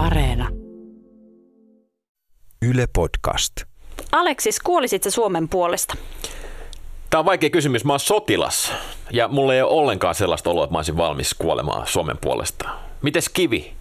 [0.00, 0.48] Areena.
[2.62, 3.52] Yle Podcast.
[4.12, 5.94] Aleksis, kuolisit sä Suomen puolesta?
[7.10, 7.84] Tämä on vaikea kysymys.
[7.84, 8.72] Mä oon sotilas
[9.10, 12.68] ja mulla ei ole ollenkaan sellaista oloa, että mä olisin valmis kuolemaan Suomen puolesta.
[13.02, 13.72] Mites Kivi?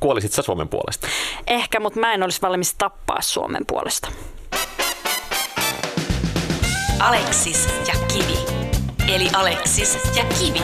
[0.00, 1.06] Kuolisit sä Suomen puolesta?
[1.46, 4.08] Ehkä, mutta mä en olisi valmis tappaa Suomen puolesta.
[6.98, 8.38] Aleksis ja Kivi.
[9.14, 10.60] Eli Aleksis ja Kivi.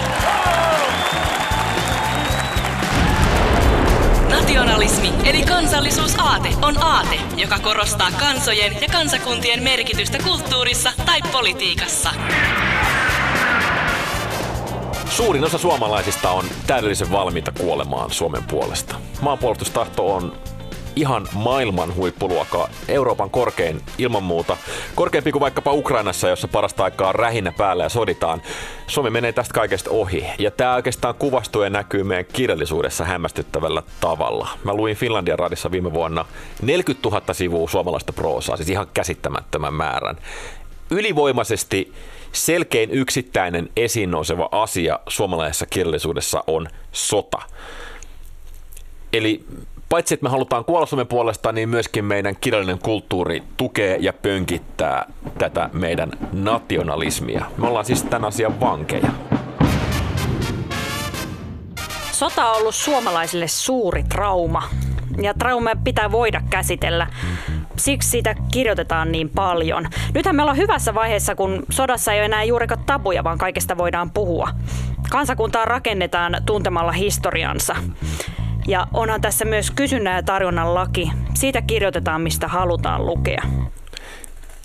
[4.46, 12.10] Nationalismi eli kansallisuusaate on aate, joka korostaa kansojen ja kansakuntien merkitystä kulttuurissa tai politiikassa.
[15.08, 18.94] Suurin osa suomalaisista on täydellisen valmiita kuolemaan Suomen puolesta.
[19.20, 20.32] Maanpuolustustahto on
[20.96, 24.56] ihan maailman huippuluokkaa, Euroopan korkein ilman muuta.
[24.94, 28.42] Korkeampi kuin vaikkapa Ukrainassa, jossa parasta aikaa on rähinnä päällä ja soditaan.
[28.86, 30.26] Suomi menee tästä kaikesta ohi.
[30.38, 34.48] Ja tämä oikeastaan kuvastuu ja näkyy meidän kirjallisuudessa hämmästyttävällä tavalla.
[34.64, 36.24] Mä luin Finlandia radissa viime vuonna
[36.62, 40.16] 40 000 sivua suomalaista proosaa, siis ihan käsittämättömän määrän.
[40.90, 41.92] Ylivoimaisesti
[42.32, 47.38] selkein yksittäinen esiin nouseva asia suomalaisessa kirjallisuudessa on sota.
[49.12, 49.44] Eli
[49.88, 55.12] paitsi että me halutaan kuolla Suomen puolesta, niin myöskin meidän kirjallinen kulttuuri tukee ja pönkittää
[55.38, 57.44] tätä meidän nationalismia.
[57.56, 59.08] Me ollaan siis tämän asian vankeja.
[62.12, 64.62] Sota on ollut suomalaisille suuri trauma.
[65.22, 67.06] Ja trauma pitää voida käsitellä.
[67.76, 69.86] Siksi siitä kirjoitetaan niin paljon.
[70.14, 74.10] Nythän me ollaan hyvässä vaiheessa, kun sodassa ei ole enää juurikaan tabuja, vaan kaikesta voidaan
[74.10, 74.48] puhua.
[75.10, 77.76] Kansakuntaa rakennetaan tuntemalla historiansa.
[78.66, 81.12] Ja onhan tässä myös kysynnän ja tarjonnan laki.
[81.34, 83.42] Siitä kirjoitetaan, mistä halutaan lukea.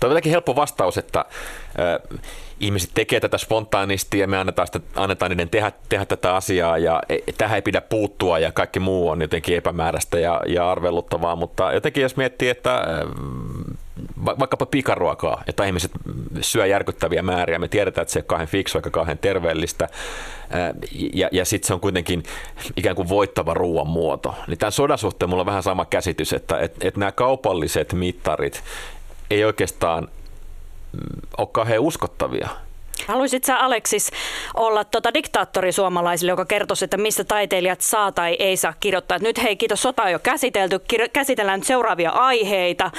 [0.00, 2.20] Tuo on helppo vastaus, että äh,
[2.60, 7.02] ihmiset tekee tätä spontaanisti ja me annetaan, sitä, annetaan niiden tehdä, tehdä tätä asiaa ja
[7.08, 11.72] e, tähän ei pidä puuttua ja kaikki muu on jotenkin epämääräistä ja, ja arveluttavaa, mutta
[11.72, 12.84] jotenkin jos miettii, että äh,
[14.24, 15.90] vaikkapa pikaruokaa, jota ihmiset
[16.40, 17.58] syö järkyttäviä määriä.
[17.58, 19.88] Me tiedetään, että se ei ole kauhean fiksu eikä kauhean terveellistä.
[21.14, 22.22] Ja, ja sitten se on kuitenkin
[22.76, 24.34] ikään kuin voittava ruoan muoto.
[24.46, 28.62] Niin tämän sodan suhteen mulla on vähän sama käsitys, että et, et nämä kaupalliset mittarit
[29.30, 30.08] ei oikeastaan
[30.92, 31.00] mm,
[31.38, 32.48] ole kauhean uskottavia.
[33.06, 34.10] Haluaisit sä Aleksis
[34.54, 39.16] olla tota diktaattori suomalaisille, joka kertoisi, että mistä taiteilijat saa tai ei saa kirjoittaa.
[39.16, 40.80] Et nyt hei, kiitos, sota on jo käsitelty,
[41.12, 42.90] käsitellään nyt seuraavia aiheita.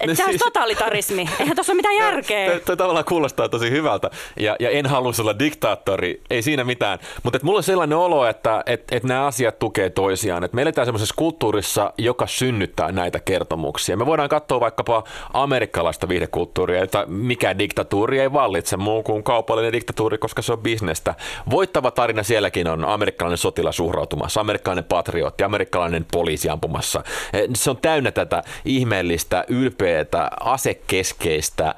[0.00, 1.28] Että no se siis, totalitarismi.
[1.40, 2.60] Eihän tuossa ole mitään järkeä.
[2.60, 4.10] Tuo tavallaan kuulostaa tosi hyvältä.
[4.36, 6.98] Ja, ja en halua olla diktaattori, ei siinä mitään.
[7.22, 10.44] Mutta mulla on sellainen olo, että et, et nämä asiat tukee toisiaan.
[10.44, 13.96] Et me eletään semmoisessa kulttuurissa, joka synnyttää näitä kertomuksia.
[13.96, 20.18] Me voidaan katsoa vaikkapa amerikkalaista viihdekulttuuria, että mikä diktatuuri ei vallitse muu kuin kaupallinen diktatuuri,
[20.18, 21.14] koska se on bisnestä.
[21.50, 27.02] Voittava tarina sielläkin on amerikkalainen sotilas uhrautumassa, amerikkalainen patriotti, amerikkalainen poliisi ampumassa.
[27.32, 31.74] Eh, se on täynnä tätä ihmeellistä, ylpeä hirveätä asekeskeistä,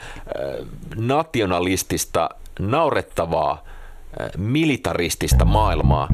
[0.97, 2.28] nationalistista,
[2.59, 3.65] naurettavaa,
[4.37, 6.09] militaristista maailmaa.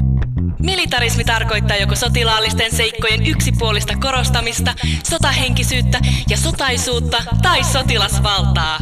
[0.59, 4.75] Militarismi tarkoittaa joko sotilaallisten seikkojen yksipuolista korostamista,
[5.11, 5.99] sotahenkisyyttä
[6.31, 8.79] ja sotaisuutta tai sotilasvaltaa.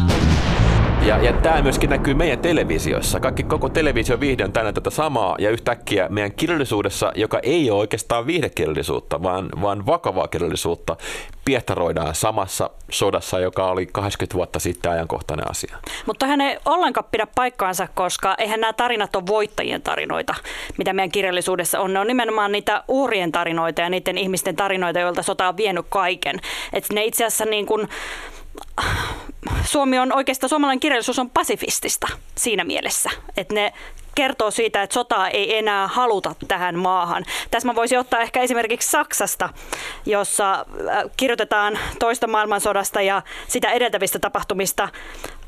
[1.07, 3.21] Ja, ja tämä myöskin näkyy meidän televisiossa.
[3.21, 8.27] Kaikki koko televisioviihde on täynnä tätä samaa ja yhtäkkiä meidän kirjallisuudessa, joka ei ole oikeastaan
[8.27, 10.97] viihdekirjallisuutta, vaan, vaan vakavaa kirjallisuutta,
[11.45, 15.77] piehtaroidaan samassa sodassa, joka oli 80 vuotta sitten ajankohtainen asia.
[16.07, 20.35] Mutta hän ei ollenkaan pidä paikkaansa, koska eihän nämä tarinat ole voittajien tarinoita,
[20.79, 21.93] mitä meidän kirjallisuudessa on.
[21.93, 26.41] Ne on nimenomaan niitä uhrien tarinoita ja niiden ihmisten tarinoita, joilta sota on vienyt kaiken.
[26.73, 27.89] Et ne itse asiassa niin kuin
[29.65, 33.73] Suomi on oikeastaan, suomalainen kirjallisuus on pasifistista siinä mielessä, että ne
[34.15, 37.25] kertoo siitä, että sotaa ei enää haluta tähän maahan.
[37.51, 39.49] Tässä mä voisin ottaa ehkä esimerkiksi Saksasta,
[40.07, 40.65] jossa äh,
[41.17, 44.89] kirjoitetaan toista maailmansodasta ja sitä edeltävistä tapahtumista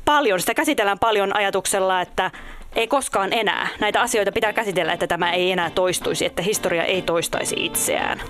[0.05, 0.39] paljon.
[0.39, 2.31] Sitä käsitellään paljon ajatuksella, että
[2.75, 3.67] ei koskaan enää.
[3.79, 8.21] Näitä asioita pitää käsitellä, että tämä ei enää toistuisi, että historia ei toistaisi itseään.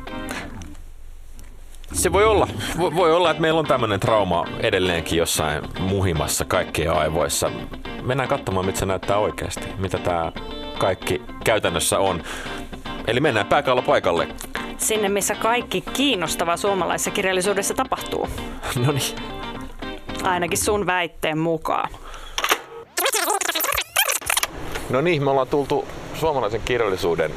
[1.93, 2.47] Se voi olla.
[2.79, 7.51] Voi olla, että meillä on tämmöinen trauma edelleenkin jossain muhimassa kaikkien aivoissa.
[8.01, 9.65] Mennään katsomaan, mitä se näyttää oikeasti.
[9.77, 10.31] Mitä tämä
[10.77, 12.23] kaikki käytännössä on.
[13.07, 14.27] Eli mennään pääkallo paikalle.
[14.77, 18.27] Sinne, missä kaikki kiinnostava suomalaisessa kirjallisuudessa tapahtuu.
[18.85, 19.15] No niin.
[20.23, 21.89] Ainakin sun väitteen mukaan.
[24.89, 27.31] No niin, me ollaan tultu suomalaisen kirjallisuuden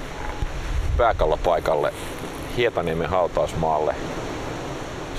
[0.96, 1.92] pääkallopaikalle
[2.56, 3.94] Hietaniemen hautausmaalle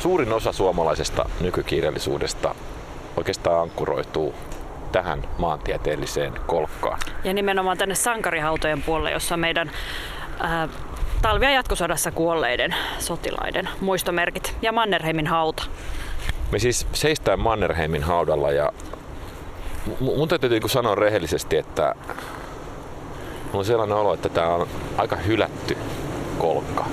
[0.01, 2.55] suurin osa suomalaisesta nykykirjallisuudesta
[3.17, 4.33] oikeastaan ankkuroituu
[4.91, 6.99] tähän maantieteelliseen kolkkaan.
[7.23, 9.71] Ja nimenomaan tänne sankarihautojen puolelle, jossa meidän
[10.43, 10.69] äh,
[11.21, 15.63] talvia jatkosodassa kuolleiden sotilaiden muistomerkit ja Mannerheimin hauta.
[16.51, 18.71] Me siis seistään Mannerheimin haudalla ja
[19.99, 21.95] mun täytyy niin sanoa rehellisesti, että
[23.45, 24.67] mulla on sellainen olo, että tämä on
[24.97, 25.77] aika hylätty
[26.37, 26.85] kolkka.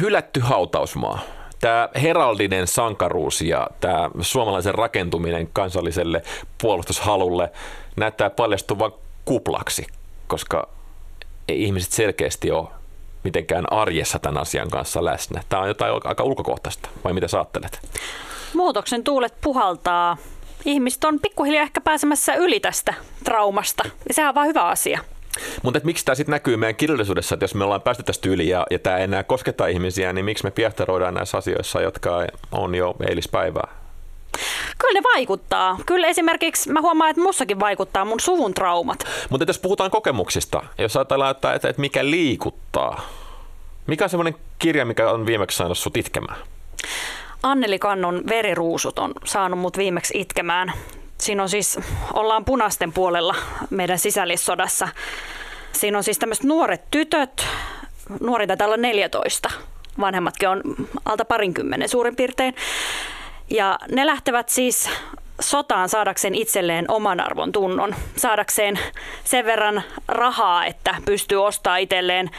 [0.00, 1.18] Hylätty hautausmaa.
[1.60, 6.22] Tämä heraldinen sankaruus ja tämä suomalaisen rakentuminen kansalliselle
[6.62, 7.52] puolustushalulle
[7.96, 8.92] näyttää paljastuvan
[9.24, 9.86] kuplaksi,
[10.26, 10.68] koska
[11.48, 12.68] ei ihmiset selkeästi ole
[13.24, 15.42] mitenkään arjessa tämän asian kanssa läsnä.
[15.48, 17.80] Tämä on jotain aika ulkokohtaista, vai mitä sä ajattelet?
[18.54, 20.16] Muutoksen tuulet puhaltaa.
[20.64, 22.94] Ihmiset on pikkuhiljaa ehkä pääsemässä yli tästä
[23.24, 25.00] traumasta, ja sehän on vaan hyvä asia.
[25.62, 28.66] Mutta miksi tämä sitten näkyy meidän kirjallisuudessa, että jos me ollaan päästy tästä yli ja,
[28.70, 32.96] ja tämä ei enää kosketa ihmisiä, niin miksi me piehtaroidaan näissä asioissa, jotka on jo
[33.08, 33.68] eilispäivää?
[34.78, 35.78] Kyllä ne vaikuttaa.
[35.86, 39.04] Kyllä esimerkiksi mä huomaan, että mussakin vaikuttaa mun suvun traumat.
[39.30, 43.08] Mutta jos puhutaan kokemuksista, jos ajatellaan, että, että, että mikä liikuttaa,
[43.86, 46.38] mikä on semmoinen kirja, mikä on viimeksi saanut sut itkemään?
[47.42, 50.72] Anneli Kannon Veriruusut on saanut mut viimeksi itkemään.
[51.20, 51.78] Siinä on siis,
[52.14, 53.34] ollaan punaisten puolella
[53.70, 54.88] meidän sisällissodassa.
[55.72, 57.46] Siinä on siis tämmöiset nuoret tytöt,
[58.20, 59.50] nuori taitaa olla 14,
[60.00, 60.62] vanhemmatkin on
[61.04, 62.54] alta parinkymmenen suurin piirtein.
[63.50, 64.90] Ja ne lähtevät siis
[65.40, 68.78] sotaan saadakseen itselleen oman arvon tunnon, saadakseen
[69.24, 72.30] sen verran rahaa, että pystyy ostamaan itselleen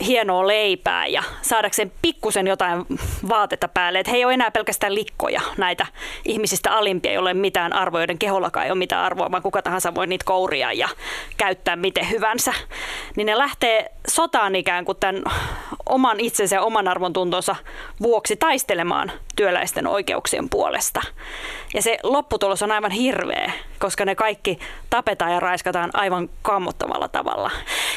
[0.00, 2.86] hienoa leipää ja saadakseen pikkusen jotain
[3.28, 3.98] vaatetta päälle.
[3.98, 5.86] Että he ei ole enää pelkästään likkoja näitä
[6.24, 9.94] ihmisistä alimpia, ei ole mitään arvoa, joiden kehollakaan ei ole mitään arvoa, vaan kuka tahansa
[9.94, 10.88] voi niitä kouria ja
[11.36, 12.52] käyttää miten hyvänsä.
[13.16, 15.22] Niin ne lähtee sotaan ikään kuin tämän
[15.86, 17.56] oman itsensä ja oman arvon tuntonsa
[18.02, 21.00] vuoksi taistelemaan työläisten oikeuksien puolesta.
[21.74, 23.52] Ja se lopputulos on aivan hirveä,
[23.84, 24.58] koska ne kaikki
[24.90, 27.50] tapetaan ja raiskataan aivan kammottavalla tavalla.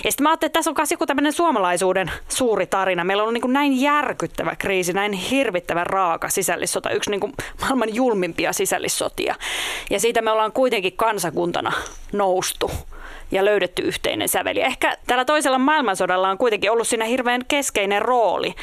[0.04, 3.04] Ja sitten mä ajattelin, että tässä on myös joku tämmöinen suomalaisuuden suuri tarina.
[3.04, 8.54] Meillä on niin näin järkyttävä kriisi, näin hirvittävä raaka sisällissota, yksi niin kuin maailman julmimpia
[8.54, 9.36] sisällissotia.
[9.89, 11.72] Ja siitä me ollaan kuitenkin kansakuntana
[12.13, 12.72] noustu
[13.31, 14.62] ja löydetty yhteinen säveli.
[14.62, 18.56] Ehkä tällä toisella maailmansodalla on kuitenkin ollut siinä hirveän keskeinen rooli.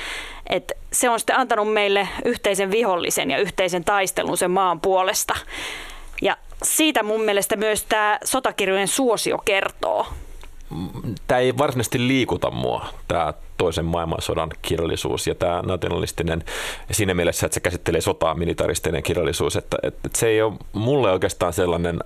[0.51, 5.35] että se on sitten antanut meille yhteisen vihollisen ja yhteisen taistelun sen maan puolesta.
[6.23, 10.07] Ja siitä mun mielestä myös tämä sotakirjojen suosio kertoo.
[11.27, 16.45] Tämä ei varsinaisesti liikuta mua, tämä toisen maailmansodan kirjallisuus ja tämä nationalistinen
[16.91, 21.53] siinä mielessä, että se käsittelee sotaa militaristinen kirjallisuus, että, että se ei ole mulle oikeastaan
[21.53, 22.01] sellainen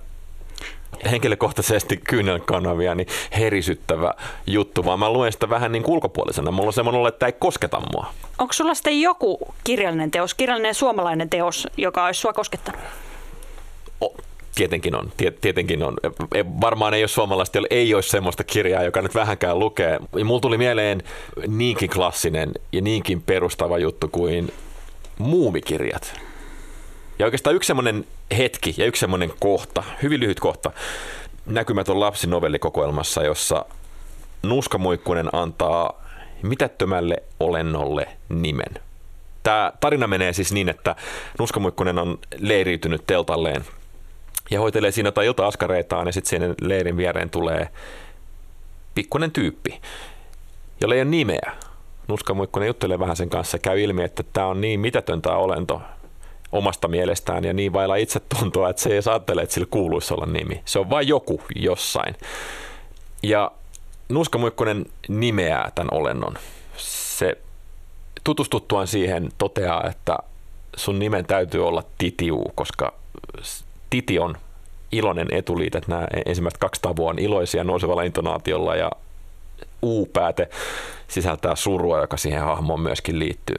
[1.11, 3.07] henkilökohtaisesti kyynelkanavia niin
[3.39, 4.13] herisyttävä
[4.47, 6.51] juttu, vaan mä luen sitä vähän niin ulkopuolisena.
[6.51, 8.13] Mulla on semmoinen että tämä ei kosketa mua.
[8.37, 12.81] Onko sulla sitten joku kirjallinen teos, kirjallinen suomalainen teos, joka olisi sua koskettanut?
[14.01, 14.13] O,
[14.55, 15.11] tietenkin on.
[15.41, 15.97] Tietenkin on.
[16.35, 19.99] E, varmaan ei ole suomalaista, ei ole semmoista kirjaa, joka nyt vähänkään lukee.
[20.23, 21.03] Mulla tuli mieleen
[21.47, 24.53] niinkin klassinen ja niinkin perustava juttu kuin
[25.17, 26.19] muumikirjat.
[27.19, 28.05] Ja oikeastaan yksi semmoinen
[28.37, 30.71] hetki ja yksi semmoinen kohta, hyvin lyhyt kohta,
[31.45, 33.65] näkymätön lapsinovellikokoelmassa, jossa
[34.43, 36.05] Nuskamuikkunen antaa
[36.41, 38.73] mitättömälle olennolle nimen.
[39.43, 40.95] Tämä tarina menee siis niin, että
[41.39, 43.65] Nuskamuikkunen on leiriytynyt teltalleen
[44.51, 47.69] ja hoitelee siinä jotain ilta-askareitaan ja sitten siinä leirin viereen tulee
[48.95, 49.81] pikkuinen tyyppi,
[50.81, 51.51] jolla ei ole nimeä.
[52.07, 55.81] Nuskamuikkunen juttelee vähän sen kanssa käy ilmi, että tämä on niin mitätöntä olento,
[56.51, 60.61] omasta mielestään ja niin vailla itsetuntoa, että se ei ajattele, että sillä kuuluisi olla nimi.
[60.65, 62.15] Se on vain joku jossain.
[63.23, 63.51] Ja
[64.09, 66.35] Nuska Muikkonen nimeää tämän olennon.
[66.77, 67.37] Se
[68.23, 70.17] tutustuttuaan siihen toteaa, että
[70.75, 72.93] sun nimen täytyy olla Titiu, koska
[73.89, 74.37] Titi on
[74.91, 78.91] iloinen etuliite, että nämä ensimmäiset kaksi tavua on iloisia nousevalla intonaatiolla ja
[79.83, 80.49] U-pääte
[81.07, 83.57] sisältää surua, joka siihen hahmoon myöskin liittyy.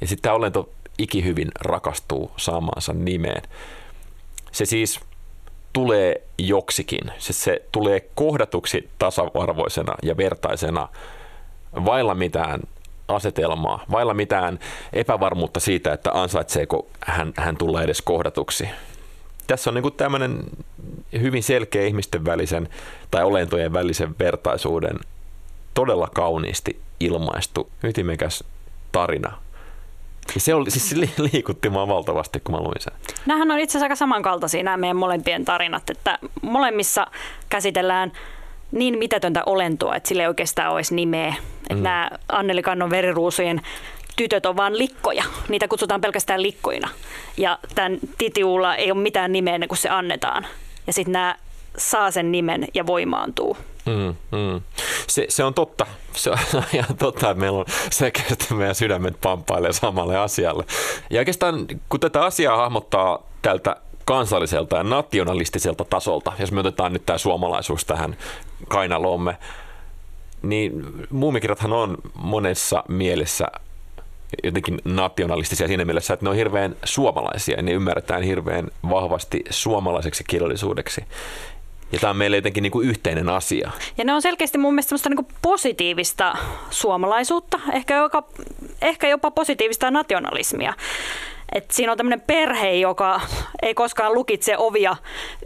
[0.00, 0.68] Ja sitten tämä olento
[0.98, 3.42] ikihyvin rakastuu saamaansa nimeen.
[4.52, 5.00] Se siis
[5.72, 7.12] tulee joksikin.
[7.18, 10.88] Se, se tulee kohdatuksi tasa-arvoisena ja vertaisena
[11.84, 12.60] vailla mitään
[13.08, 14.58] asetelmaa, vailla mitään
[14.92, 18.68] epävarmuutta siitä, että ansaitseeko hän, hän tulla edes kohdatuksi.
[19.50, 20.40] Tässä on niin tämmöinen
[21.20, 22.68] hyvin selkeä ihmisten välisen
[23.10, 24.98] tai olentojen välisen vertaisuuden
[25.74, 28.44] todella kauniisti ilmaistu, ytimekäs
[28.92, 29.38] tarina,
[30.36, 30.94] se, oli, siis
[31.32, 32.92] liikutti mua valtavasti, kun mä luin sen.
[33.26, 37.06] Nämähän on itse asiassa aika samankaltaisia nämä meidän molempien tarinat, että molemmissa
[37.48, 38.12] käsitellään
[38.72, 41.34] niin mitätöntä olentoa, että sille ei oikeastaan olisi nimeä.
[41.62, 41.82] Että mm.
[41.82, 43.60] nämä Anneli Kannon veriruusujen
[44.20, 45.24] tytöt on vain likkoja.
[45.48, 46.88] Niitä kutsutaan pelkästään likkoina.
[47.36, 50.46] Ja tämän Titiulla ei ole mitään nimeä ennen kuin se annetaan.
[50.86, 51.36] Ja sitten nämä
[51.76, 53.56] saa sen nimen ja voimaantuu.
[53.86, 54.60] Mm, mm.
[55.06, 55.86] Se, se on totta.
[56.12, 56.38] Se on
[56.72, 60.64] ihan totta, että meillä on selkeästi meidän sydämet pamppailee samalle asialle.
[61.10, 67.06] Ja oikeastaan kun tätä asiaa hahmottaa tältä kansalliselta ja nationalistiselta tasolta, jos me otetaan nyt
[67.06, 68.16] tämä suomalaisuus tähän
[68.68, 69.36] kainaloomme,
[70.42, 70.72] niin
[71.10, 73.46] muumikirjathan on monessa mielessä
[74.44, 80.24] jotenkin nationalistisia siinä mielessä, että ne on hirveän suomalaisia ja ne ymmärretään hirveän vahvasti suomalaiseksi
[80.28, 81.04] kirjallisuudeksi.
[81.92, 83.70] Ja tämä on meille jotenkin niin kuin yhteinen asia.
[83.98, 86.34] Ja ne on selkeästi mun mielestä semmoista niin kuin positiivista
[86.70, 88.24] suomalaisuutta, ehkä, joka,
[88.82, 90.74] ehkä jopa positiivista nationalismia.
[91.54, 93.20] Et siinä on tämmöinen perhe, joka
[93.62, 94.96] ei koskaan lukitse ovia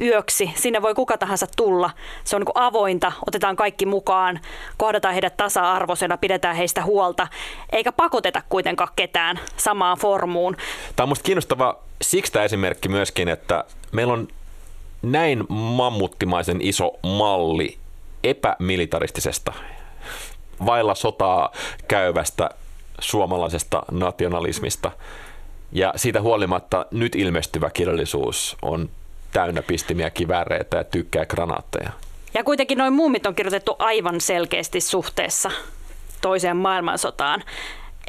[0.01, 0.51] yöksi.
[0.55, 1.91] Sinne voi kuka tahansa tulla.
[2.25, 4.41] Se on niin avointa, otetaan kaikki mukaan,
[4.77, 7.29] kohdataan heidät tasa-arvoisena, pidetään heistä huolta,
[7.73, 10.57] eikä pakoteta kuitenkaan ketään samaan formuun.
[10.97, 14.29] Tämä on minusta kiinnostava siksi tämä esimerkki myöskin, että meillä on
[15.03, 17.79] näin mammuttimaisen iso malli
[18.25, 19.53] epämilitaristisesta,
[20.67, 21.53] vailla sotaa
[21.89, 22.51] käyvästä
[23.01, 24.91] suomalaisesta nationalismista–
[25.75, 28.89] ja siitä huolimatta nyt ilmestyvä kirjallisuus on
[29.33, 31.91] täynnä pistimiä kivääreitä ja tykkää granaatteja.
[32.35, 35.51] Ja kuitenkin noin muumit on kirjoitettu aivan selkeästi suhteessa
[36.21, 37.43] toiseen maailmansotaan.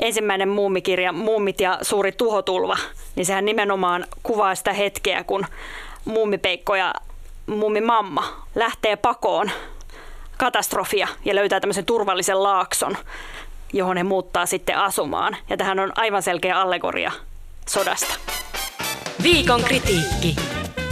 [0.02, 2.78] Ensimmäinen muumikirja, Muumit ja suuri tuhotulva,
[3.16, 5.46] niin sehän nimenomaan kuvaa sitä hetkeä, kun
[6.06, 6.94] muumipeikko ja
[7.48, 9.52] muumimamma lähtee pakoon
[10.38, 12.98] katastrofia ja löytää tämmöisen turvallisen laakson,
[13.74, 15.38] johon he muuttaa sitten asumaan.
[15.50, 17.12] Ja tähän on aivan selkeä allegoria
[17.70, 18.14] sodasta.
[19.24, 20.36] Viikon kritiikki.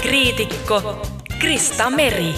[0.01, 1.01] Kriitikko
[1.39, 2.33] Krista Meri.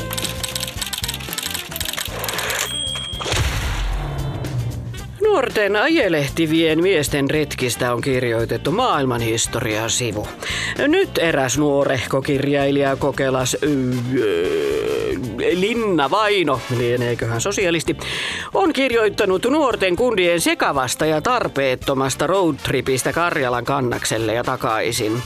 [5.25, 10.27] Nuorten ajelehtivien miesten retkistä on kirjoitettu maailmanhistorian sivu.
[10.87, 13.57] Nyt eräs nuorehko kirjailija Kokelas
[15.53, 17.97] Linna Vaino, lieneeköhän sosialisti,
[18.53, 25.21] on kirjoittanut nuorten kundien sekavasta ja tarpeettomasta roadtripistä Karjalan kannakselle ja takaisin.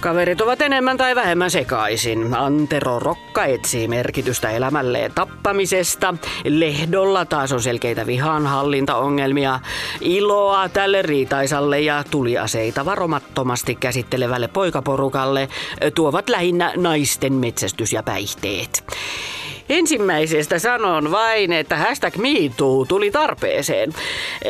[0.00, 2.34] Kaverit ovat enemmän tai vähemmän sekaisin.
[2.34, 6.14] Antero Rokka etsii merkitystä elämälleen tappamisesta.
[6.44, 9.60] Lehdolla taas on selkeitä vihanhallintaongelmia.
[10.00, 15.48] Iloa tälle riitaisalle ja tuliaseita varomattomasti käsittelevälle poikaporukalle
[15.94, 18.84] tuovat lähinnä naisten metsästys ja päihteet.
[19.68, 23.92] Ensimmäisestä sanon vain, että hashtag MeToo tuli tarpeeseen.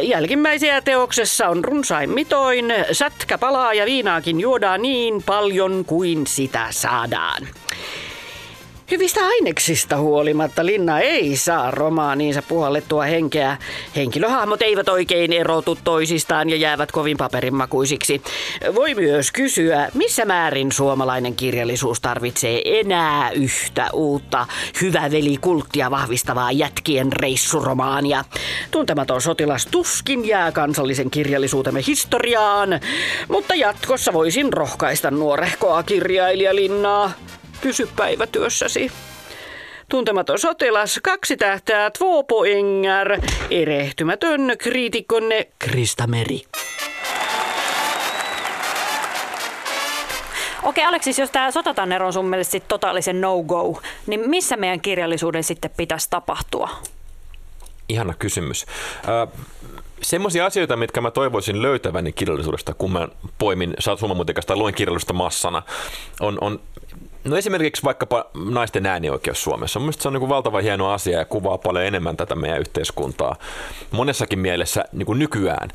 [0.03, 7.49] Jälkimmäisiä teoksessa on runsain mitoin, sätkä palaa ja viinaakin juodaan niin paljon kuin sitä saadaan.
[8.91, 13.57] Hyvistä aineksista huolimatta Linna ei saa romaaniinsa puhallettua henkeä.
[13.97, 18.23] Henkilöhahmot eivät oikein erotu toisistaan ja jäävät kovin paperinmakuisiksi.
[18.75, 24.47] Voi myös kysyä, missä määrin suomalainen kirjallisuus tarvitsee enää yhtä uutta
[24.81, 28.25] hyvä veli-kulttia vahvistavaa jätkien reissuromaania.
[28.71, 32.69] Tuntematon sotilas tuskin jää kansallisen kirjallisuutemme historiaan,
[33.29, 37.13] mutta jatkossa voisin rohkaista nuorehkoa kirjailijalinnaa.
[37.63, 38.93] Pysy päivätyössäsi.
[39.89, 46.43] Tuntematon sotilas, kaksi tähtää, två poänger, erehtymätön kriitikkonne Krista Meri.
[50.63, 55.45] Okei Aleksis, jos tämä sotatanner on sun mielestä sit totaalisen no-go, niin missä meidän kirjallisuuden
[55.45, 56.69] sitten pitäisi tapahtua?
[57.89, 58.67] Ihana kysymys.
[59.09, 59.29] Äh,
[60.03, 65.63] semmoisia asioita, mitkä mä toivoisin löytäväni kirjallisuudesta, kun mä poimin suomamutikasta tai luen kirjallisuudesta massana,
[66.21, 66.61] on, on
[67.29, 69.81] No esimerkiksi vaikkapa naisten äänioikeus Suomessa.
[69.81, 73.37] Mielestäni se on niin valtava hieno asia ja kuvaa paljon enemmän tätä meidän yhteiskuntaa
[73.91, 75.69] monessakin mielessä niin kuin nykyään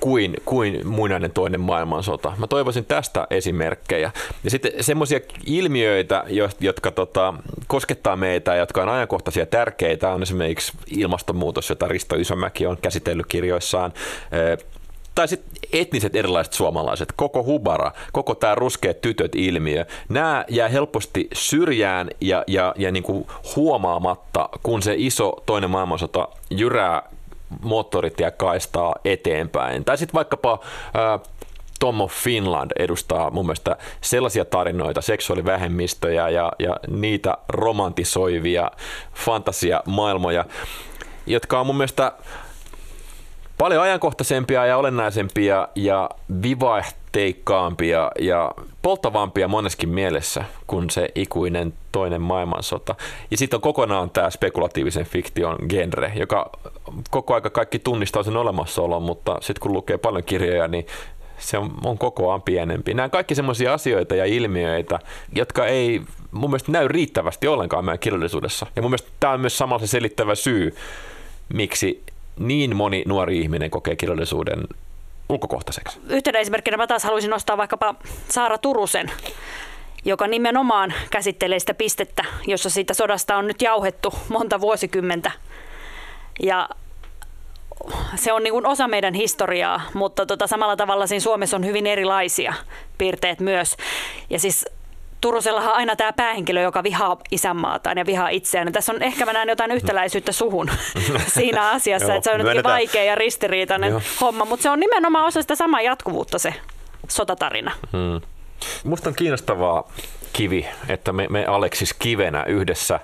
[0.00, 2.32] kuin, kuin muinainen toinen maailmansota.
[2.38, 4.10] Mä toivoisin tästä esimerkkejä.
[4.44, 6.24] Ja sitten semmoisia ilmiöitä,
[6.60, 7.34] jotka tota,
[7.66, 13.26] koskettaa meitä ja jotka on ajankohtaisia tärkeitä, on esimerkiksi ilmastonmuutos, jota Risto Isomäki on käsitellyt
[13.26, 13.92] kirjoissaan
[15.14, 22.10] tai sitten etniset erilaiset suomalaiset, koko hubara, koko tämä ruskeat tytöt-ilmiö, nämä jää helposti syrjään
[22.20, 27.02] ja, ja, ja niin huomaamatta, kun se iso toinen maailmansota jyrää
[28.20, 29.84] ja kaistaa eteenpäin.
[29.84, 30.58] Tai sitten vaikkapa
[30.94, 31.18] ää,
[31.80, 38.70] Tom of Finland edustaa mun mielestä sellaisia tarinoita, seksuaalivähemmistöjä ja, ja niitä romantisoivia
[39.14, 40.44] fantasiamaailmoja,
[41.26, 42.12] jotka on mun mielestä
[43.58, 46.10] paljon ajankohtaisempia ja olennaisempia ja
[46.42, 48.50] vivaihteikkaampia ja
[48.82, 52.94] polttavampia moneskin mielessä kuin se ikuinen toinen maailmansota.
[53.30, 56.50] Ja sitten on kokonaan tämä spekulatiivisen fiktion genre, joka
[57.10, 60.86] koko aika kaikki tunnistaa sen olemassaolon, mutta sitten kun lukee paljon kirjoja, niin
[61.38, 62.94] se on, on kokoaan pienempi.
[62.94, 64.98] Nämä kaikki semmoisia asioita ja ilmiöitä,
[65.34, 68.66] jotka ei mun mielestä näy riittävästi ollenkaan meidän kirjallisuudessa.
[68.76, 70.74] Ja mun mielestä tämä on myös samalla se selittävä syy,
[71.54, 72.02] miksi
[72.38, 74.64] niin moni nuori ihminen kokee kirjallisuuden
[75.28, 76.00] ulkokohtaiseksi.
[76.08, 77.94] Yhtenä esimerkkinä mä taas haluaisin nostaa vaikkapa
[78.28, 79.10] Saara Turusen,
[80.04, 85.30] joka nimenomaan käsittelee sitä pistettä, jossa siitä sodasta on nyt jauhettu monta vuosikymmentä.
[86.42, 86.68] Ja
[88.16, 92.54] se on niin osa meidän historiaa, mutta tota, samalla tavalla siinä Suomessa on hyvin erilaisia
[92.98, 93.76] piirteet myös.
[94.30, 94.66] Ja siis
[95.24, 98.72] Turusellahan on aina tämä päähenkilö, joka vihaa isänmaataan ja vihaa itseään.
[98.72, 100.70] Tässä on ehkä mä näen jotain yhtäläisyyttä suhun
[101.38, 104.00] siinä asiassa, Joo, että se on jotenkin vaikea ja ristiriitainen Joo.
[104.20, 106.54] homma, mutta se on nimenomaan osa sitä samaa jatkuvuutta se
[107.08, 107.72] sotatarina.
[107.92, 108.20] Hmm.
[108.84, 109.92] Musta on kiinnostavaa
[110.32, 113.00] kivi, että me, me Aleksis Kivenä yhdessä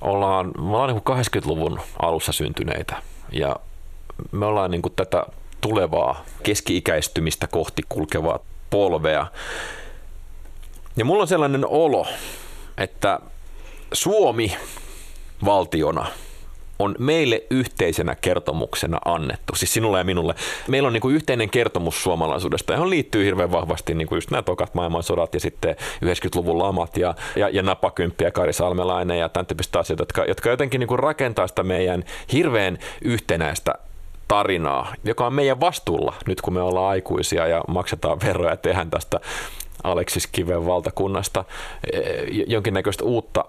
[0.00, 2.96] ollaan, me ollaan niin 80-luvun alussa syntyneitä
[3.32, 3.56] ja
[4.32, 5.24] me ollaan niin kuin tätä
[5.60, 8.38] tulevaa keski-ikäistymistä kohti kulkevaa
[8.70, 9.26] polvea.
[10.96, 12.06] Ja mulla on sellainen olo,
[12.78, 13.20] että
[13.92, 14.56] Suomi
[15.44, 16.06] valtiona
[16.78, 20.34] on meille yhteisenä kertomuksena annettu, siis sinulle ja minulle.
[20.68, 24.42] Meillä on niin kuin yhteinen kertomus suomalaisuudesta, johon liittyy hirveän vahvasti niin kuin just nämä
[24.42, 29.46] tokat maailmansodat ja sitten 90-luvun lamat ja, ja, ja Napakymppi ja Kari Salmelainen ja tämän
[29.46, 33.74] tyyppistä asioita, jotka, jotka jotenkin niin kuin rakentaa sitä meidän hirveän yhtenäistä
[34.28, 38.90] tarinaa, joka on meidän vastuulla nyt kun me ollaan aikuisia ja maksetaan veroja ja tehdään
[38.90, 39.20] tästä
[39.84, 41.44] Aleksis Kiven valtakunnasta
[41.92, 42.00] e,
[42.46, 43.44] jonkinnäköistä uutta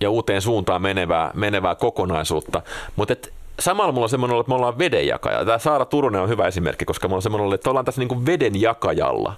[0.00, 2.62] ja uuteen suuntaan menevää, menevää kokonaisuutta.
[2.96, 3.14] Mutta
[3.60, 5.44] samalla mulla on semmoinen että me ollaan vedenjakaja.
[5.44, 9.34] Tämä Saara Turunen on hyvä esimerkki, koska mulla on semmoinen että ollaan tässä niin vedenjakajalla.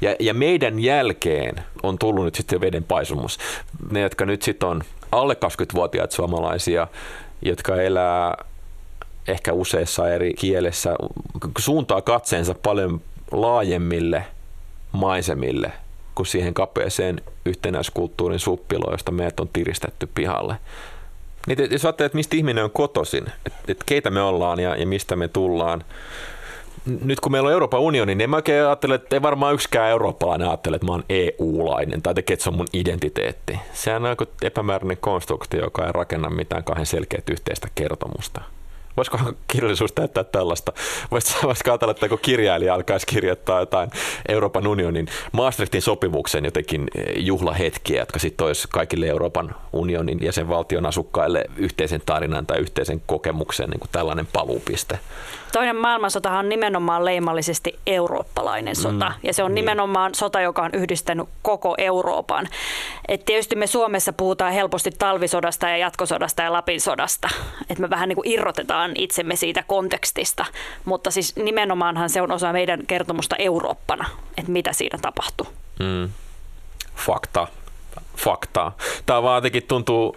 [0.00, 3.38] Ja, ja meidän jälkeen on tullut nyt sitten veden paisumus.
[3.90, 4.82] Ne, jotka nyt sitten on
[5.12, 6.88] alle 20-vuotiaat suomalaisia,
[7.42, 8.44] jotka elää
[9.28, 10.96] ehkä useissa eri kielessä,
[11.58, 13.00] suuntaa katseensa paljon
[13.32, 14.24] laajemmille
[14.92, 15.72] maisemille
[16.14, 20.56] kuin siihen kapeeseen yhtenäiskulttuurin suppiloon, josta meidät on tiristetty pihalle.
[21.46, 24.86] Niin, jos ajattelee, että mistä ihminen on kotoisin, että, että keitä me ollaan ja, ja
[24.86, 25.84] mistä me tullaan,
[27.04, 29.90] nyt kun meillä on Euroopan unioni, niin en mä oikein ajattele, että ei varmaan yksikään
[29.90, 33.58] eurooppalainen ajattele, että mä oon EU-lainen tai että se on mun identiteetti.
[33.72, 38.40] Sehän on joku epämääräinen konstruktio, joka ei rakenna mitään kahden selkeät yhteistä kertomusta.
[38.98, 40.72] Voisiko kirjallisuus täyttää tällaista?
[41.10, 43.90] Voisiko ajatella, että kun kirjailija alkaisi kirjoittaa jotain
[44.28, 51.44] Euroopan unionin Maastrichtin sopimuksen jotenkin eh, juhlahetkiä, jotka sitten olisi kaikille Euroopan unionin jäsenvaltion asukkaille
[51.56, 54.98] yhteisen tarinan tai yhteisen kokemuksen niin kuin tällainen paluupiste?
[55.52, 59.54] Toinen maailmansota on nimenomaan leimallisesti eurooppalainen sota, mm, ja se on niin.
[59.54, 62.48] nimenomaan sota, joka on yhdistänyt koko Euroopan.
[63.08, 67.28] Et tietysti me Suomessa puhutaan helposti talvisodasta ja jatkosodasta ja Lapin sodasta,
[67.70, 70.44] että me vähän niin kuin irrotetaan itsemme siitä kontekstista,
[70.84, 75.46] mutta siis nimenomaanhan se on osa meidän kertomusta Eurooppana, että mitä siinä tapahtuu.
[75.78, 76.10] Mm.
[76.96, 77.48] Fakta.
[78.16, 78.72] Fakta.
[79.06, 80.16] Tämä vaan jotenkin tuntuu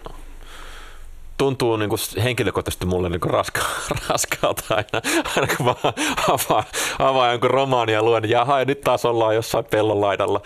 [1.42, 3.60] tuntuu niin kuin henkilökohtaisesti mulle niin kuin raska,
[4.08, 5.02] raskaalta aina,
[5.36, 5.94] aina kun vaan
[6.28, 6.64] avaa,
[6.98, 10.40] avaa jonkun romaania luen, jaha, ja nyt taas ollaan jossain pellon laidalla,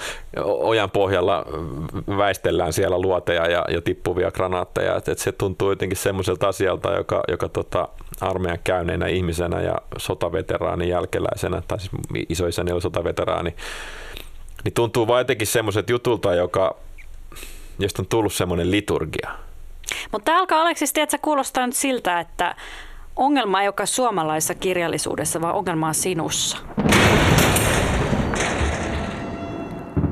[0.44, 1.44] ojan pohjalla
[2.16, 7.22] väistellään siellä luoteja ja, ja tippuvia granaatteja, että et se tuntuu jotenkin semmoiselta asialta, joka,
[7.28, 7.88] joka tota,
[8.20, 11.92] armeijan käyneenä ihmisenä ja sotaveteraanin jälkeläisenä, tai siis
[12.28, 13.54] isoisäni oli sotaveteraani,
[14.64, 16.76] niin tuntuu vaan jotenkin semmoiset jutulta, joka,
[17.78, 19.30] josta on tullut semmoinen liturgia–
[20.12, 22.54] mutta tämä alkaa Aleksis, tiedätkö, kuulostaa nyt siltä, että
[23.16, 26.58] ongelma ei olekaan suomalaisessa kirjallisuudessa, vaan ongelma on sinussa.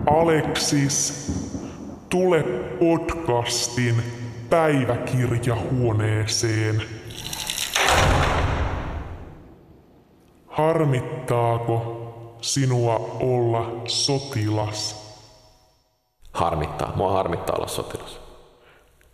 [0.07, 1.33] Aleksis,
[2.11, 2.43] tule
[2.79, 4.03] podcastin
[4.51, 6.83] päiväkirjahuoneeseen.
[10.47, 12.01] Harmittaako
[12.41, 15.05] sinua olla sotilas?
[16.33, 16.97] Harmittaa.
[16.97, 18.24] Mua harmittaa olla sotilas.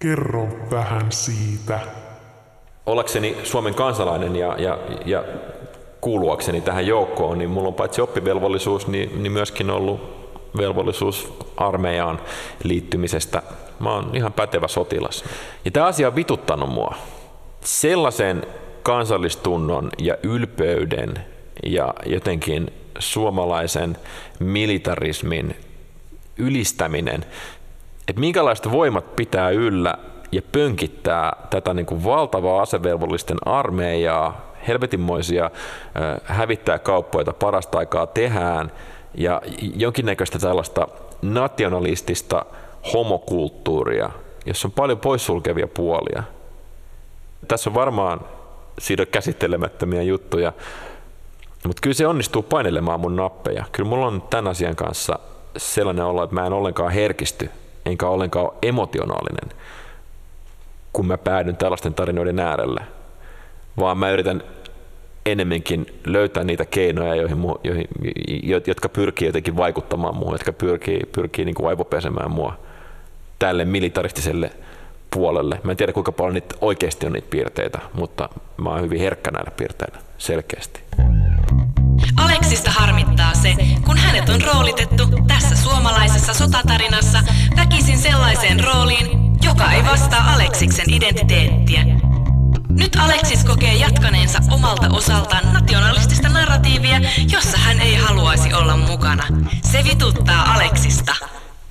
[0.03, 1.81] Kerro vähän siitä.
[2.87, 5.25] Ollakseni Suomen kansalainen ja, ja, ja
[6.01, 10.01] kuuluakseni tähän joukkoon, niin mulla on paitsi oppivelvollisuus, niin, niin myöskin ollut
[10.57, 12.21] velvollisuus armeijaan
[12.65, 13.43] liittymisestä.
[13.81, 15.25] Mä oon ihan pätevä sotilas.
[15.65, 16.95] Ja tämä asia on vituttanut mua.
[17.61, 18.47] Sellaisen
[18.83, 21.15] kansallistunnon ja ylpeyden
[21.67, 23.97] ja jotenkin suomalaisen
[24.39, 25.57] militarismin
[26.39, 27.25] ylistäminen
[28.11, 29.95] että minkälaista voimat pitää yllä
[30.33, 35.51] ja pönkittää tätä niin kuin valtavaa asevelvollisten armeijaa, helvetinmoisia
[36.25, 38.73] hävittää kauppoja, joita parasta aikaa tehdään,
[39.15, 39.43] ja
[39.77, 40.89] jonkinnäköistä tällaista
[41.23, 42.45] nationalistista
[42.93, 44.11] homokulttuuria,
[44.47, 46.23] jossa on paljon poissulkevia puolia.
[47.49, 48.21] Tässä on varmaan
[48.79, 50.53] siitä käsittelemättömiä juttuja,
[51.67, 53.65] Mutta kyllä se onnistuu painelemaan mun nappeja.
[53.73, 55.19] Kyllä mulla on tämän asian kanssa
[55.57, 57.51] sellainen olo, että mä en ollenkaan herkisty,
[57.91, 59.59] enkä ollenkaan ole emotionaalinen,
[60.93, 62.81] kun mä päädyn tällaisten tarinoiden äärelle.
[63.79, 64.43] Vaan mä yritän
[65.27, 67.89] enemmänkin löytää niitä keinoja, joihin, joihin,
[68.67, 72.59] jotka pyrkii jotenkin vaikuttamaan muuhun, jotka pyrkii, pyrkii niin kuin aivopesemään mua
[73.39, 74.51] tälle militaristiselle
[75.15, 75.61] puolelle.
[75.63, 79.31] Mä en tiedä kuinka paljon niitä oikeasti on niitä piirteitä, mutta mä oon hyvin herkkä
[79.31, 80.81] näillä piirteillä, selkeästi.
[82.41, 83.55] Aleksista harmittaa se,
[83.87, 87.19] kun hänet on roolitettu tässä suomalaisessa sotatarinassa
[87.57, 89.09] väkisin sellaiseen rooliin,
[89.45, 91.85] joka ei vastaa Aleksiksen identiteettiä.
[92.69, 97.01] Nyt Aleksis kokee jatkaneensa omalta osaltaan nationalistista narratiivia,
[97.33, 99.25] jossa hän ei haluaisi olla mukana.
[99.63, 101.17] Se vituttaa Aleksista.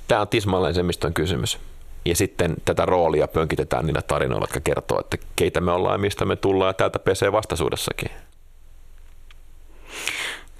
[0.08, 1.58] Tämä on tismalleen se, mistä on kysymys.
[2.04, 6.24] Ja sitten tätä roolia pönkitetään niillä tarinoilla, jotka kertoo, että keitä me ollaan ja mistä
[6.24, 8.10] me tullaan ja täältä pesee vastaisuudessakin.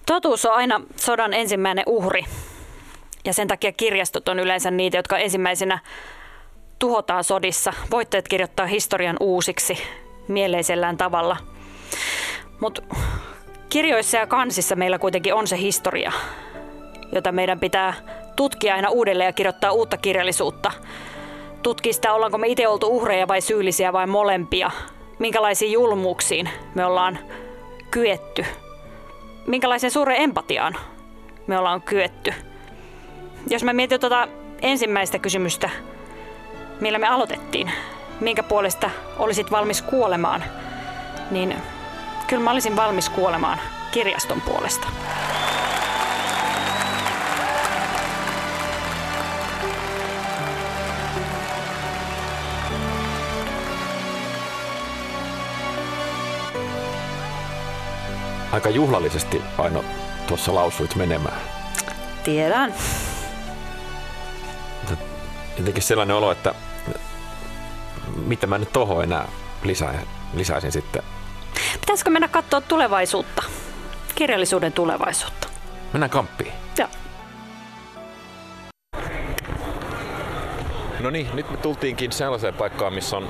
[0.06, 2.24] Totuus on aina sodan ensimmäinen uhri.
[3.24, 5.78] Ja sen takia kirjastot on yleensä niitä, jotka ensimmäisenä
[6.78, 7.72] tuhotaan sodissa.
[7.90, 9.78] Voitteet kirjoittaa historian uusiksi
[10.28, 11.36] mieleisellään tavalla.
[12.60, 12.82] Mutta
[13.68, 16.12] kirjoissa ja kansissa meillä kuitenkin on se historia,
[17.12, 17.94] jota meidän pitää
[18.36, 20.72] tutkia aina uudelleen ja kirjoittaa uutta kirjallisuutta.
[21.62, 24.70] Tutkia sitä, ollaanko me itse oltu uhreja vai syyllisiä vai molempia.
[25.18, 27.18] Minkälaisiin julmuuksiin me ollaan
[27.90, 28.44] kyetty.
[29.50, 30.76] Minkälaiseen suureen empatiaan
[31.46, 32.34] me ollaan kyetty.
[33.48, 34.28] Jos mä mietin tuota
[34.62, 35.70] ensimmäistä kysymystä,
[36.80, 37.72] millä me aloitettiin,
[38.20, 40.44] minkä puolesta olisit valmis kuolemaan,
[41.30, 41.56] niin
[42.26, 43.58] kyllä mä olisin valmis kuolemaan
[43.92, 44.88] kirjaston puolesta.
[58.52, 59.84] Aika juhlallisesti Aino
[60.26, 61.40] tuossa lausuit menemään.
[62.24, 62.74] Tiedän.
[65.58, 66.54] Jotenkin sellainen olo, että
[68.26, 69.28] mitä mä nyt tohon enää
[69.64, 71.02] lisäisin, lisäisin sitten.
[71.80, 73.42] Pitäisikö mennä katsoa tulevaisuutta?
[74.14, 75.48] Kirjallisuuden tulevaisuutta.
[75.92, 76.52] Mennään kamppiin.
[76.78, 76.88] Joo.
[81.00, 83.28] No niin, nyt me tultiinkin sellaiseen paikkaan, missä on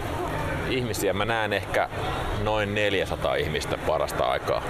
[0.71, 1.13] ihmisiä.
[1.13, 1.89] Mä näen ehkä
[2.43, 4.63] noin 400 ihmistä parasta aikaa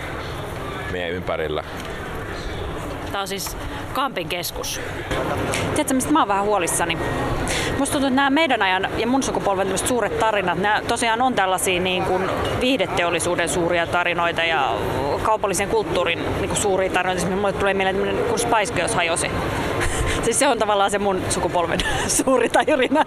[0.92, 1.64] meidän ympärillä.
[3.12, 3.56] Tämä on siis
[3.92, 4.80] Kampin keskus.
[5.70, 6.98] Tiedätkö, mistä mä oon vähän huolissani?
[7.78, 11.80] Musta tuntuu, että nämä meidän ajan ja mun sukupolven suuret tarinat, nämä tosiaan on tällaisia
[11.80, 12.22] niin kuin
[12.60, 14.72] viihdeteollisuuden suuria tarinoita ja
[15.22, 17.18] kaupallisen kulttuurin niin kuin suuria tarinoita.
[17.18, 19.30] Esimerkiksi mulle tulee mieleen kun Spice Girls hajosi.
[20.24, 21.78] Siis se on tavallaan se mun sukupolven
[22.24, 23.04] suuri tajurina.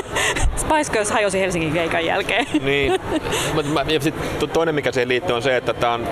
[0.62, 2.46] Spice Girls hajosi Helsingin keikan jälkeen.
[2.60, 3.00] Niin.
[3.88, 4.14] Ja sit
[4.52, 6.08] toinen mikä siihen liittyy on se, että tämä on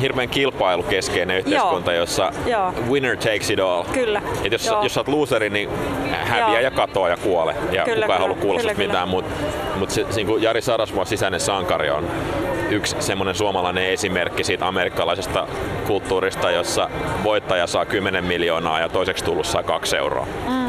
[0.00, 2.00] hirveän kilpailukeskeinen yhteiskunta, Joo.
[2.00, 2.72] jossa Joo.
[2.90, 3.84] winner takes it all.
[3.92, 4.22] Kyllä.
[4.44, 5.68] Et jos, jos sä oot loseri, niin
[6.24, 6.60] häviää Joo.
[6.60, 7.54] ja katoaa ja kuole.
[7.72, 9.30] Ja kyllä, kukaan ei halua kuulla kyllä, mitään, mutta
[9.76, 12.10] mut se, niin kuin Jari Sarasvuo sisäinen sankari on
[12.70, 15.46] yksi semmoinen suomalainen esimerkki siitä amerikkalaisesta
[15.86, 16.90] kulttuurista, jossa
[17.24, 20.26] voittaja saa 10 miljoonaa ja toiseksi tullut saa 2 euroa.
[20.48, 20.65] Mm.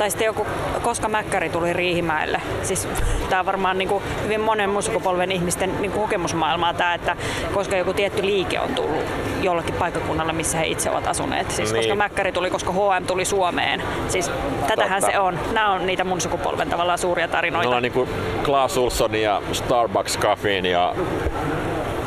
[0.00, 0.46] Tai sitten joku,
[0.82, 2.40] koska Mäkkäri tuli Riihimäelle.
[2.62, 2.88] Siis
[3.28, 7.16] tämä on varmaan niin kuin hyvin monen musikopolven ihmisten niin kuin kokemusmaailmaa tämä, että
[7.54, 9.02] koska joku tietty liike on tullut
[9.42, 11.50] jollakin paikkakunnalla, missä he itse ovat asuneet.
[11.50, 11.80] Siis niin.
[11.80, 13.82] koska Mäkkäri tuli, koska HM tuli Suomeen.
[14.08, 14.30] Siis
[14.66, 15.12] tätähän Totta.
[15.12, 15.38] se on.
[15.52, 17.70] Nämä on niitä mun sukupolven tavallaan suuria tarinoita.
[17.70, 18.08] No on niin kuin
[18.44, 20.94] Klaas Ulsson ja Starbucks Caffeine ja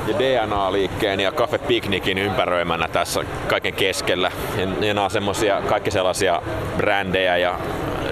[0.07, 4.31] ja DNA-liikkeen ja Cafe Picnicin ympäröimänä tässä kaiken keskellä.
[4.57, 6.41] Ja, ja nämä on semmosia, kaikki sellaisia
[6.77, 7.59] brändejä ja,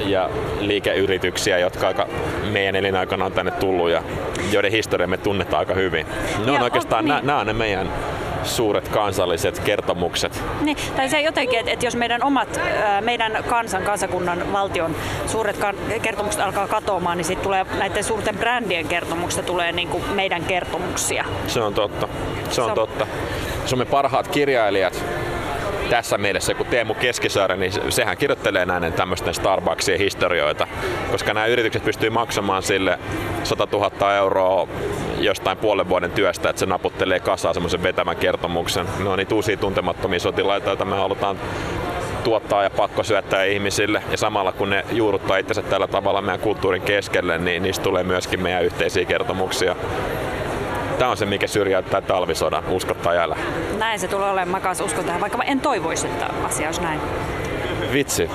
[0.05, 2.07] ja liikeyrityksiä, jotka aika
[2.51, 4.03] meidän elinaikana on tänne tullut ja
[4.51, 6.05] joiden historia me tunnetaan aika hyvin.
[6.45, 7.27] Ne on ja oikeastaan, on, niin.
[7.27, 7.89] nämä on ne meidän
[8.43, 10.43] suuret kansalliset kertomukset.
[10.61, 12.59] Niin, tai se jotenkin, että, että jos meidän omat,
[13.01, 14.95] meidän kansan, kansakunnan, valtion
[15.27, 15.59] suuret
[16.01, 21.25] kertomukset alkaa katoamaan, niin sitten tulee näiden suurten brändien kertomuksista tulee niin kuin meidän kertomuksia.
[21.47, 22.07] Se on totta.
[22.49, 23.07] Se on, se on totta.
[23.65, 25.03] Suomen parhaat kirjailijat
[25.91, 30.67] tässä mielessä, kun Teemu Keskisaari, niin sehän kirjoittelee näiden tämmöisten Starbucksien historioita,
[31.11, 32.99] koska nämä yritykset pystyy maksamaan sille
[33.43, 34.67] 100 000 euroa
[35.21, 38.85] jostain puolen vuoden työstä, että se naputtelee kasaan semmoisen vetävän kertomuksen.
[38.99, 41.39] Ne on niitä uusia tuntemattomia sotilaita, joita me halutaan
[42.23, 44.03] tuottaa ja pakko syöttää ihmisille.
[44.11, 48.41] Ja samalla kun ne juuruttaa itsensä tällä tavalla meidän kulttuurin keskelle, niin niistä tulee myöskin
[48.41, 49.75] meidän yhteisiä kertomuksia.
[50.99, 53.35] Tämä on se, mikä syrjäyttää talvisodan, usko tai älä.
[53.77, 56.99] Näin se tulee olemaan, mä kanssa uskon tähän, vaikka en toivoisi, että asia olisi näin.
[57.93, 58.29] Vitsi.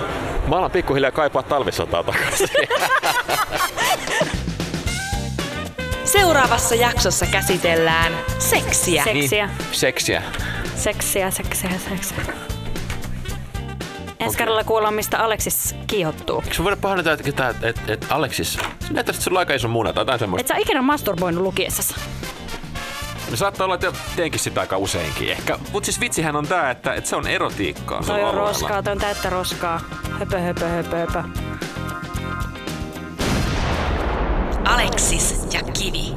[0.49, 2.49] Mä alan pikkuhiljaa kaipaa talvisotaa takaisin.
[6.21, 9.05] Seuraavassa jaksossa käsitellään seksiä.
[9.05, 10.23] Seksiä, Seksiä.
[10.75, 12.35] seksiä, seksiä, seksiä.
[14.21, 16.41] Ensi kerralla kuullaan, mistä Aleksis kiihottuu.
[16.43, 18.59] Eikö sun voida pahoittaa, että, että, että, että Aleksis,
[18.91, 20.49] näyttää, että sulla on aika iso muna tai jotain Et semmoista.
[20.49, 21.95] sä ikinä masturboinut lukiessasi?
[23.31, 25.59] No, saattaa olla, että teenkin sitä aika useinkin ehkä.
[25.73, 28.03] Mut siis vitsihän on tää, että, että se on erotiikkaa.
[28.03, 29.81] Se on roskaa, toi on täyttä roskaa.
[30.19, 31.23] Höpö, höpö, höpö, höpö.
[34.67, 36.16] Aleksis ja Kivi.